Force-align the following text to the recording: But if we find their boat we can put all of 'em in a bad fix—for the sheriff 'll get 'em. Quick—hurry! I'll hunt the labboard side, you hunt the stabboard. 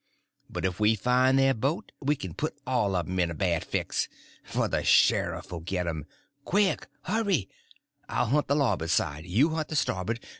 But 0.49 0.65
if 0.65 0.79
we 0.79 0.95
find 0.95 1.37
their 1.37 1.53
boat 1.53 1.91
we 2.01 2.15
can 2.15 2.33
put 2.33 2.59
all 2.65 2.95
of 2.95 3.07
'em 3.07 3.19
in 3.19 3.29
a 3.29 3.35
bad 3.35 3.63
fix—for 3.63 4.67
the 4.67 4.83
sheriff 4.83 5.53
'll 5.53 5.59
get 5.59 5.85
'em. 5.85 6.05
Quick—hurry! 6.43 7.47
I'll 8.09 8.25
hunt 8.25 8.47
the 8.47 8.55
labboard 8.55 8.89
side, 8.89 9.27
you 9.27 9.49
hunt 9.49 9.67
the 9.67 9.75
stabboard. 9.75 10.19